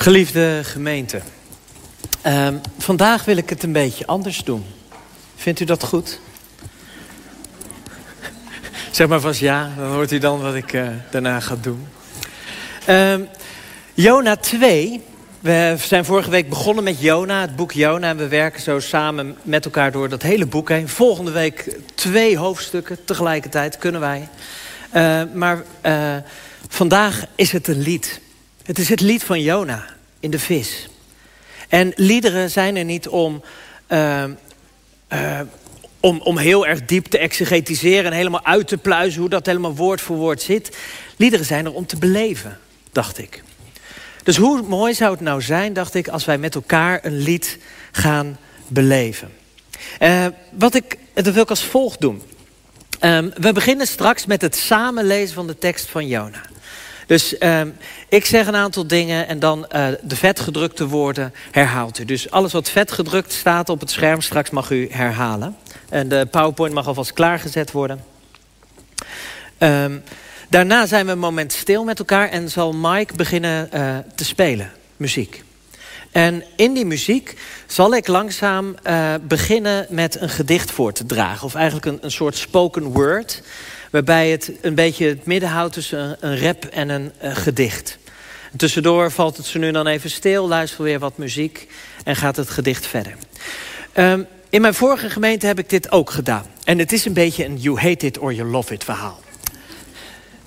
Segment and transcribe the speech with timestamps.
[0.00, 1.20] Geliefde gemeente,
[2.22, 4.64] ehm, vandaag wil ik het een beetje anders doen.
[5.36, 6.20] Vindt u dat goed?
[8.90, 11.86] Zeg maar vast ja, dan hoort u dan wat ik uh, daarna ga doen.
[12.88, 13.28] Um,
[13.94, 15.02] Jona 2.
[15.40, 18.08] We zijn vorige week begonnen met Jona, het boek Jona.
[18.08, 20.88] En we werken zo samen met elkaar door dat hele boek heen.
[20.88, 24.28] Volgende week twee hoofdstukken tegelijkertijd kunnen wij.
[24.94, 26.16] Uh, maar uh,
[26.68, 28.20] vandaag is het een lied.
[28.68, 29.84] Het is het lied van Jona
[30.20, 30.88] in de vis.
[31.68, 33.42] En liederen zijn er niet om,
[33.88, 34.24] uh,
[35.12, 35.40] uh,
[36.00, 38.04] om, om heel erg diep te exegetiseren...
[38.04, 40.76] en helemaal uit te pluizen hoe dat helemaal woord voor woord zit.
[41.16, 42.58] Liederen zijn er om te beleven,
[42.92, 43.42] dacht ik.
[44.22, 46.08] Dus hoe mooi zou het nou zijn, dacht ik...
[46.08, 47.58] als wij met elkaar een lied
[47.92, 49.30] gaan beleven.
[50.00, 52.22] Uh, wat ik, dat wil ik als volgt doen.
[53.00, 56.42] Um, we beginnen straks met het samenlezen van de tekst van Jona.
[57.08, 57.60] Dus uh,
[58.08, 62.04] ik zeg een aantal dingen en dan uh, de vetgedrukte woorden herhaalt u.
[62.04, 65.56] Dus alles wat vetgedrukt staat op het scherm straks mag u herhalen.
[65.88, 68.04] En de PowerPoint mag alvast klaargezet worden.
[69.58, 70.02] Um,
[70.48, 74.72] daarna zijn we een moment stil met elkaar en zal Mike beginnen uh, te spelen,
[74.96, 75.44] muziek.
[76.12, 81.46] En in die muziek zal ik langzaam uh, beginnen met een gedicht voor te dragen.
[81.46, 83.42] Of eigenlijk een, een soort spoken word
[83.90, 87.98] waarbij het een beetje het midden houdt tussen een, rap en een uh, gedicht.
[88.52, 91.68] En tussendoor valt het zo nu dan even stil, luister weer wat muziek
[92.04, 93.14] en gaat het gedicht verder.
[93.94, 96.46] Um, in mijn vorige gemeente heb ik dit ook gedaan.
[96.64, 99.20] En het is een beetje een you hate it or you love it verhaal.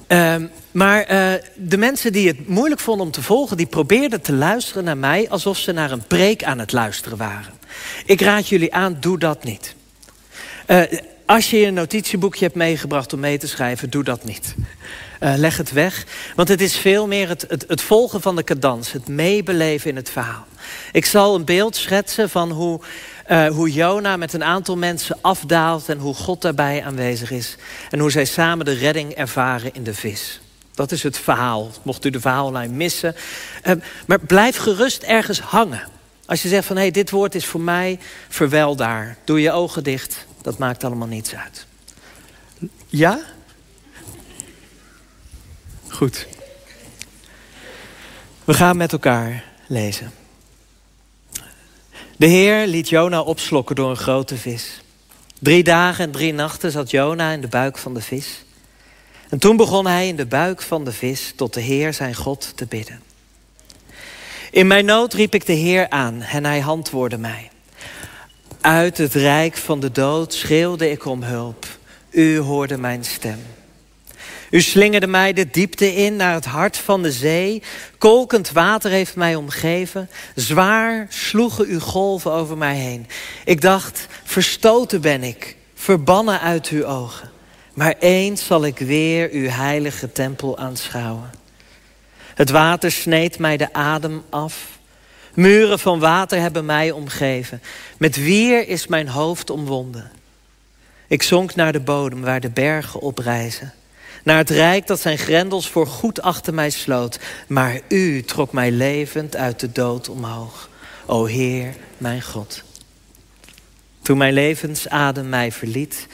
[0.07, 3.57] Um, maar uh, de mensen die het moeilijk vonden om te volgen...
[3.57, 5.29] die probeerden te luisteren naar mij...
[5.29, 7.53] alsof ze naar een preek aan het luisteren waren.
[8.05, 9.75] Ik raad jullie aan, doe dat niet.
[10.67, 10.81] Uh,
[11.31, 14.55] als je een notitieboekje hebt meegebracht om mee te schrijven, doe dat niet.
[15.19, 18.43] Uh, leg het weg, want het is veel meer het, het, het, volgen van de
[18.43, 20.45] cadans, het meebeleven in het verhaal.
[20.91, 22.79] Ik zal een beeld schetsen van hoe,
[23.29, 27.55] uh, hoe Jona met een aantal mensen afdaalt en hoe God daarbij aanwezig is.
[27.89, 30.41] En hoe zij samen de redding ervaren in de vis.
[30.73, 33.15] Dat is het verhaal, mocht u de verhaallijn missen.
[33.67, 33.73] Uh,
[34.07, 35.87] maar blijf gerust ergens hangen.
[36.25, 37.99] Als je zegt van hé, hey, dit woord is voor mij,
[38.29, 39.17] verwel daar.
[39.23, 41.65] Doe je ogen dicht dat maakt allemaal niets uit.
[42.87, 43.19] Ja?
[45.87, 46.27] Goed.
[48.43, 50.11] We gaan met elkaar lezen.
[52.17, 54.81] De Heer liet Jona opslokken door een grote vis.
[55.39, 58.43] Drie dagen en drie nachten zat Jona in de buik van de vis.
[59.29, 62.51] En toen begon hij in de buik van de vis tot de Heer zijn God
[62.55, 63.01] te bidden.
[64.51, 67.50] In mijn nood riep ik de Heer aan en hij antwoordde mij.
[68.61, 71.65] Uit het rijk van de dood schreeuwde ik om hulp.
[72.09, 73.39] U hoorde mijn stem.
[74.49, 77.63] U slingerde mij de diepte in naar het hart van de zee.
[77.97, 80.09] Kolkend water heeft mij omgeven.
[80.35, 83.07] Zwaar sloegen uw golven over mij heen.
[83.45, 87.29] Ik dacht, verstoten ben ik, verbannen uit uw ogen.
[87.73, 91.31] Maar eens zal ik weer uw heilige tempel aanschouwen.
[92.33, 94.70] Het water sneed mij de adem af.
[95.33, 97.61] Muren van water hebben mij omgeven.
[97.97, 100.11] Met wier is mijn hoofd omwonden.
[101.07, 103.73] Ik zonk naar de bodem waar de bergen oprijzen.
[104.23, 107.19] Naar het rijk dat zijn grendels voor goed achter mij sloot.
[107.47, 110.69] Maar u trok mij levend uit de dood omhoog.
[111.05, 112.63] O Heer, mijn God.
[114.01, 116.07] Toen mijn levensadem mij verliet,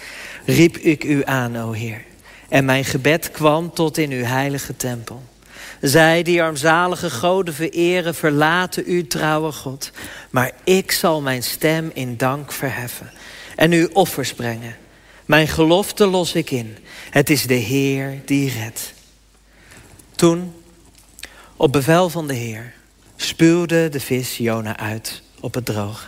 [0.46, 2.04] riep ik u aan, o Heer.
[2.50, 5.24] En mijn gebed kwam tot in uw heilige tempel.
[5.82, 9.92] Zij die armzalige goden vereren, verlaten u, trouwe God.
[10.30, 13.12] Maar ik zal mijn stem in dank verheffen
[13.56, 14.76] en u offers brengen.
[15.26, 16.78] Mijn gelofte los ik in.
[17.10, 18.94] Het is de Heer die redt.
[20.16, 20.54] Toen,
[21.56, 22.74] op bevel van de Heer,
[23.16, 26.08] spuwde de vis Jona uit op het droge.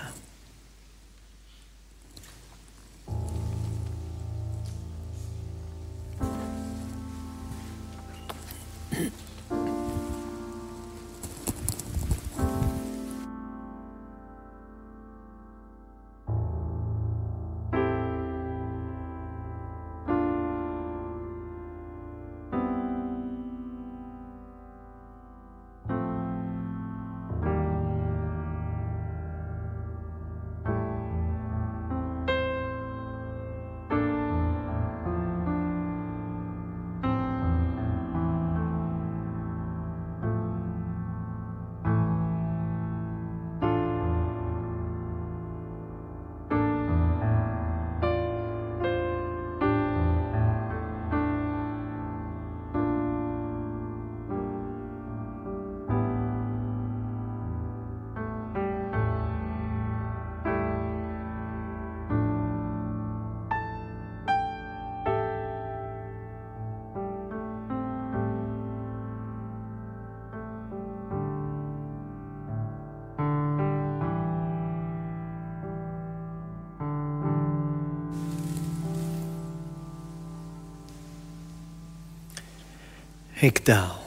[83.42, 84.00] Ik daal.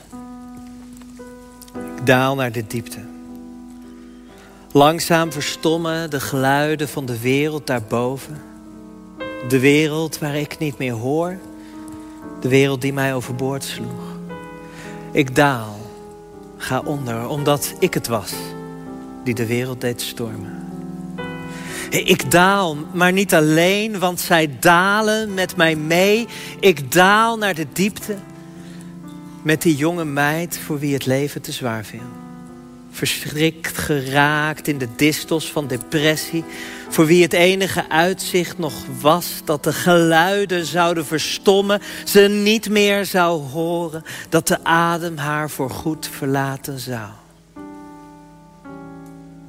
[1.96, 2.98] Ik daal naar de diepte.
[4.72, 8.42] Langzaam verstommen de geluiden van de wereld daarboven.
[9.48, 11.38] De wereld waar ik niet meer hoor.
[12.40, 14.16] De wereld die mij overboord sloeg.
[15.12, 15.76] Ik daal,
[16.56, 18.32] ga onder, omdat ik het was
[19.24, 20.68] die de wereld deed stormen.
[21.90, 26.26] Ik daal, maar niet alleen, want zij dalen met mij mee.
[26.60, 28.16] Ik daal naar de diepte
[29.42, 32.20] met die jonge meid voor wie het leven te zwaar viel.
[32.90, 36.44] Verschrikt geraakt in de distels van depressie.
[36.88, 41.80] Voor wie het enige uitzicht nog was dat de geluiden zouden verstommen.
[42.04, 44.04] Ze niet meer zou horen.
[44.28, 47.08] Dat de adem haar voorgoed verlaten zou.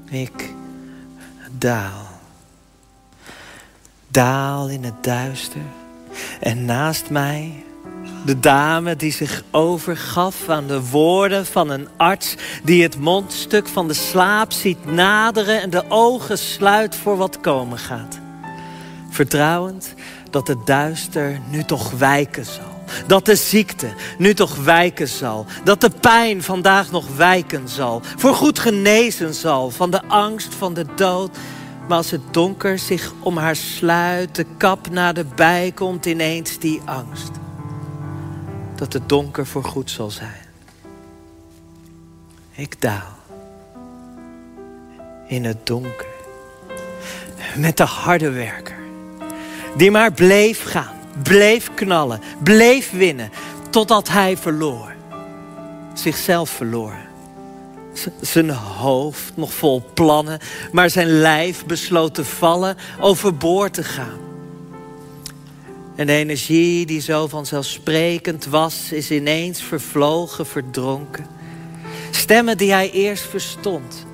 [0.09, 0.49] Ik
[1.57, 2.07] daal.
[4.07, 5.61] Daal in het duister.
[6.39, 7.63] En naast mij
[8.25, 13.87] de dame die zich overgaf aan de woorden van een arts die het mondstuk van
[13.87, 18.19] de slaap ziet naderen en de ogen sluit voor wat komen gaat.
[19.09, 19.93] Vertrouwend
[20.29, 22.71] dat het duister nu toch wijken zal.
[23.07, 23.87] Dat de ziekte
[24.17, 25.45] nu toch wijken zal.
[25.63, 28.01] Dat de pijn vandaag nog wijken zal.
[28.17, 31.37] Voorgoed genezen zal van de angst van de dood.
[31.87, 37.42] Maar als het donker zich om haar sluit, de kap naderbij komt ineens die angst
[38.83, 40.45] dat het donker voor goed zal zijn.
[42.51, 43.17] Ik daal
[45.27, 46.07] in het donker
[47.55, 48.75] met de harde werker
[49.77, 53.31] die maar bleef gaan, bleef knallen, bleef winnen
[53.69, 54.93] totdat hij verloor.
[55.93, 56.95] Zichzelf verloor.
[58.21, 60.39] zijn hoofd nog vol plannen,
[60.71, 64.32] maar zijn lijf besloot te vallen, overboord te gaan.
[65.95, 71.25] En de energie die zo vanzelfsprekend was, is ineens vervlogen, verdronken.
[72.11, 74.05] Stemmen die hij eerst verstond,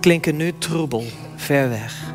[0.00, 1.04] klinken nu troebel,
[1.36, 2.14] ver weg.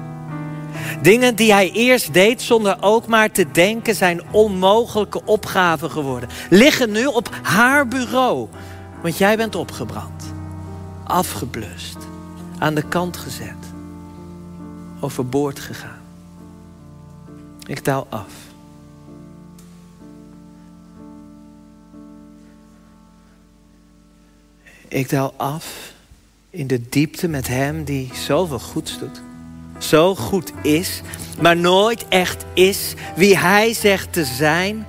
[1.02, 6.30] Dingen die hij eerst deed zonder ook maar te denken, zijn onmogelijke opgaven geworden.
[6.50, 8.48] Liggen nu op haar bureau,
[9.02, 10.24] want jij bent opgebrand,
[11.04, 11.98] afgeblust,
[12.58, 13.58] aan de kant gezet,
[15.00, 16.02] overboord gegaan.
[17.66, 18.51] Ik daal af.
[24.92, 25.94] Ik daal af
[26.50, 29.22] in de diepte met Hem die zoveel goeds doet.
[29.78, 31.02] Zo goed is,
[31.42, 34.86] maar nooit echt is wie Hij zegt te zijn.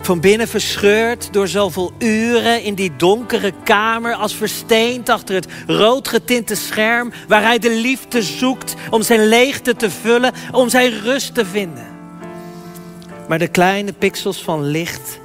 [0.00, 6.54] Van binnen verscheurd door zoveel uren in die donkere kamer, als versteend achter het roodgetinte
[6.54, 11.44] scherm, waar hij de liefde zoekt om zijn leegte te vullen, om zijn rust te
[11.44, 11.86] vinden.
[13.28, 15.18] Maar de kleine pixels van licht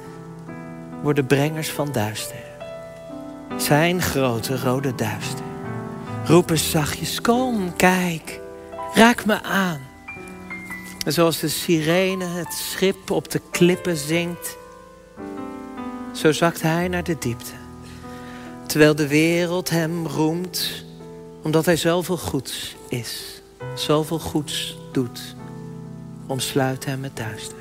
[1.02, 2.37] worden brengers van duister.
[3.58, 5.44] Zijn grote rode duister.
[6.24, 8.40] Roepen zachtjes, kom, kijk,
[8.94, 9.80] raak me aan.
[11.04, 14.56] En zoals de sirene het schip op de klippen zingt,
[16.12, 17.52] zo zakt hij naar de diepte.
[18.66, 20.84] Terwijl de wereld hem roemt,
[21.42, 23.42] omdat hij zoveel goeds is,
[23.74, 25.36] zoveel goeds doet,
[26.26, 27.57] omsluit hem het duister.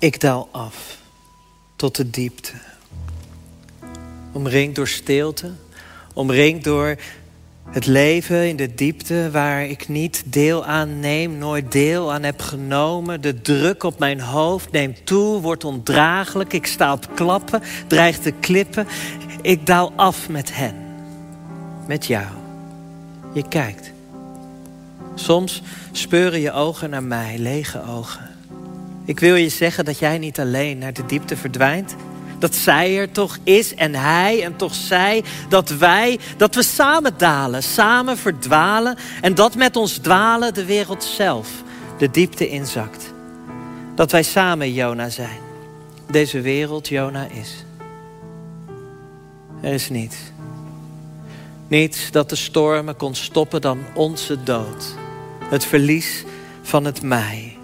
[0.00, 0.98] Ik daal af
[1.76, 2.52] tot de diepte.
[4.32, 5.50] Omringd door stilte,
[6.14, 6.96] omringd door
[7.70, 12.40] het leven in de diepte waar ik niet deel aan neem, nooit deel aan heb
[12.40, 13.20] genomen.
[13.20, 16.52] De druk op mijn hoofd neemt toe, wordt ondraaglijk.
[16.52, 18.86] Ik sta op klappen, dreig te klippen.
[19.42, 20.76] Ik daal af met hen,
[21.86, 22.26] met jou.
[23.34, 23.92] Je kijkt.
[25.14, 28.29] Soms speuren je ogen naar mij, lege ogen.
[29.10, 31.94] Ik wil je zeggen dat jij niet alleen naar de diepte verdwijnt.
[32.38, 35.24] Dat zij er toch is en hij en toch zij.
[35.48, 38.96] Dat wij, dat we samen dalen, samen verdwalen.
[39.20, 41.48] En dat met ons dwalen de wereld zelf
[41.98, 43.12] de diepte inzakt.
[43.94, 45.38] Dat wij samen Jona zijn.
[46.10, 47.64] Deze wereld Jona is.
[49.60, 50.16] Er is niets.
[51.68, 54.94] Niets dat de stormen kon stoppen dan onze dood.
[55.44, 56.24] Het verlies
[56.62, 57.58] van het mij.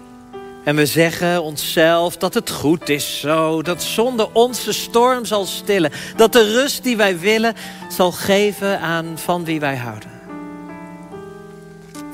[0.67, 3.61] En we zeggen onszelf dat het goed is zo.
[3.61, 5.91] Dat zonder onze storm zal stillen.
[6.15, 7.53] Dat de rust die wij willen
[7.89, 10.09] zal geven aan van wie wij houden.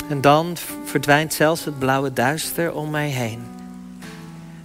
[0.10, 3.44] En dan verdwijnt zelfs het blauwe duister om mij heen.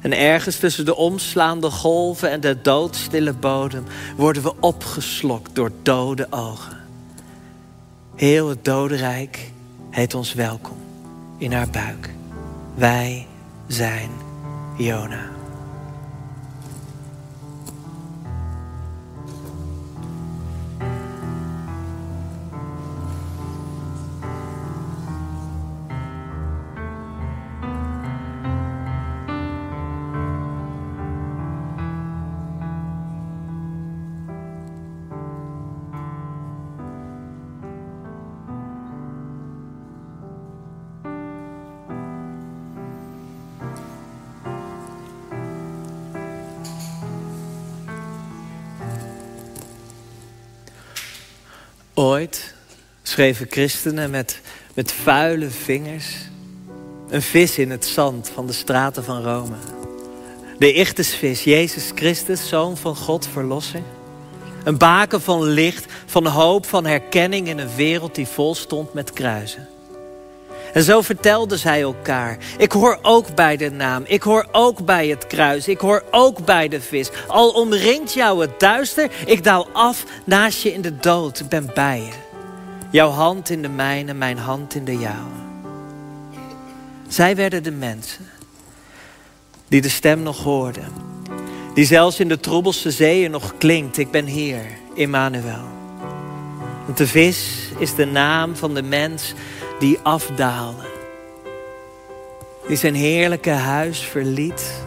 [0.00, 3.84] En ergens tussen de omslaande golven en de doodstille bodem
[4.16, 6.76] worden we opgeslokt door dode ogen.
[8.16, 9.52] Heel het dodenrijk
[9.90, 10.76] heet ons welkom
[11.38, 12.10] in haar buik.
[12.74, 13.26] Wij
[13.68, 14.10] zijn
[14.76, 15.37] Jona.
[51.98, 52.54] Ooit
[53.02, 54.40] schreven christenen met,
[54.74, 56.14] met vuile vingers
[57.08, 59.56] een vis in het zand van de straten van Rome.
[60.58, 63.82] De ichtesvis, Jezus Christus, Zoon van God, Verlosser.
[64.64, 69.12] Een baken van licht, van hoop, van herkenning in een wereld die vol stond met
[69.12, 69.68] kruisen.
[70.72, 72.38] En zo vertelden zij elkaar.
[72.58, 74.02] Ik hoor ook bij de naam.
[74.06, 75.68] Ik hoor ook bij het kruis.
[75.68, 77.10] Ik hoor ook bij de vis.
[77.26, 79.10] Al omringt jou het duister.
[79.26, 81.40] Ik daal af naast je in de dood.
[81.40, 82.12] Ik ben bij je.
[82.90, 85.36] Jouw hand in de mijne, mijn hand in de jouwe.
[87.08, 88.26] Zij werden de mensen
[89.68, 90.88] die de stem nog hoorden.
[91.74, 93.98] Die zelfs in de troebelste zeeën nog klinkt.
[93.98, 94.60] Ik ben hier,
[94.94, 95.76] Immanuel.
[96.84, 99.34] Want de vis is de naam van de mens
[99.78, 100.96] die afdaalde.
[102.66, 104.82] Die zijn heerlijke huis verliet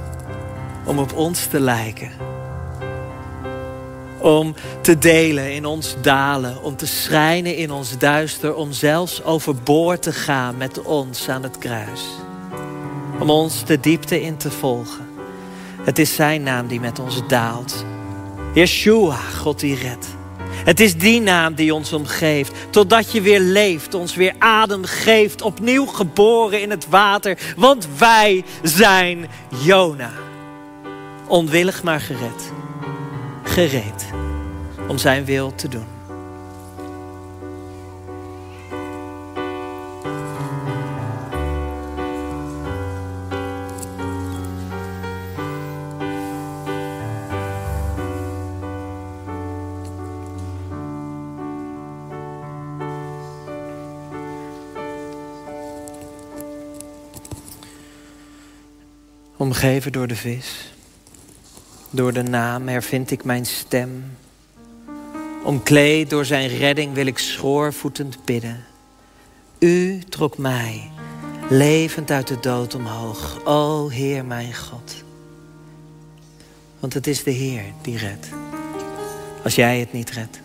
[0.85, 2.11] om op ons te lijken.
[4.19, 10.01] Om te delen in ons dalen, om te schijnen in ons duister, om zelfs overboord
[10.01, 12.05] te gaan met ons aan het kruis.
[13.19, 15.09] Om ons de diepte in te volgen.
[15.83, 17.85] Het is zijn naam die met ons daalt.
[18.53, 20.20] Yeshua, God die redt.
[20.63, 22.53] Het is die naam die ons omgeeft.
[22.69, 25.41] Totdat je weer leeft, ons weer adem geeft.
[25.41, 27.37] Opnieuw geboren in het water.
[27.55, 29.27] Want wij zijn
[29.63, 30.11] Jona.
[31.27, 32.51] Onwillig maar gered.
[33.43, 34.05] Gereed
[34.87, 36.00] om zijn wil te doen.
[59.51, 60.73] Omgeven door de vis,
[61.89, 64.03] door de naam hervind ik mijn stem.
[65.43, 68.65] Omkleed door zijn redding wil ik schoorvoetend bidden.
[69.59, 70.91] U trok mij
[71.49, 75.03] levend uit de dood omhoog, o Heer mijn God.
[76.79, 78.27] Want het is de Heer die redt,
[79.43, 80.39] als jij het niet redt.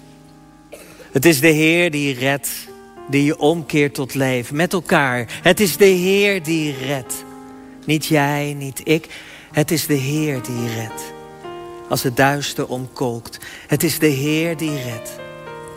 [1.12, 2.50] Het is de Heer die redt,
[3.10, 5.40] die je omkeert tot leven, met elkaar.
[5.42, 7.24] Het is de Heer die redt.
[7.86, 9.06] Niet jij, niet ik.
[9.52, 11.02] Het is de Heer die redt.
[11.88, 13.38] Als het duister omkolkt.
[13.66, 15.18] Het is de Heer die redt.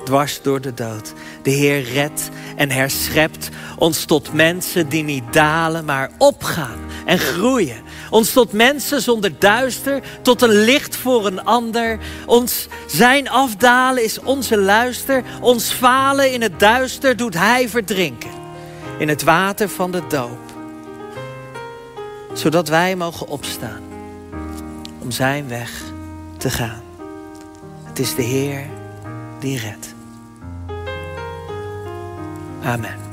[0.06, 1.13] Dwars door de dood.
[1.42, 7.82] De Heer redt en herschept ons tot mensen die niet dalen, maar opgaan en groeien.
[8.10, 12.00] Ons tot mensen zonder duister, tot een licht voor een ander.
[12.25, 15.24] Ons zijn afdalen is onze luister.
[15.42, 18.32] Ons falen in het duister doet Hij verdrinken.
[18.98, 20.49] In het water van de doop
[22.39, 23.81] zodat wij mogen opstaan
[25.00, 25.84] om zijn weg
[26.38, 26.81] te gaan.
[27.84, 28.65] Het is de Heer
[29.39, 29.96] die redt.
[32.63, 33.09] Amen.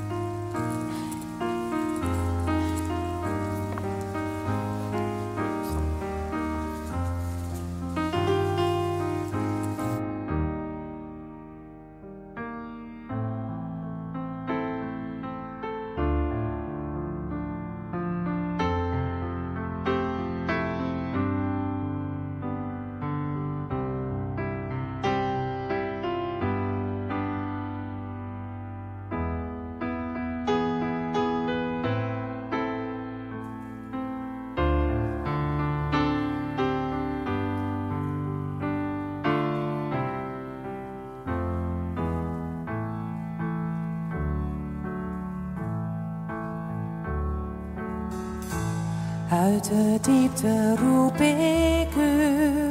[49.46, 52.65] Uit de diepte roep ik u.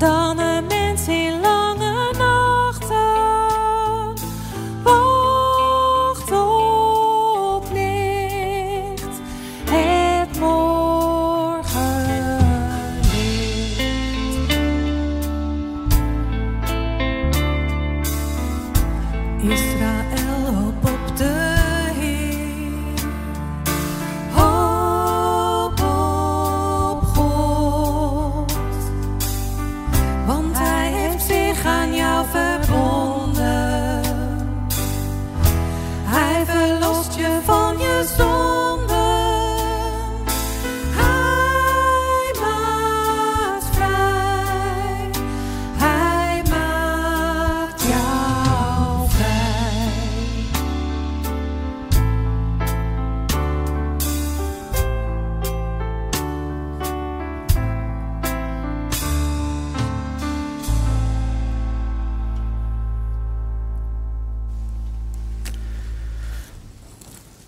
[0.00, 0.39] Dan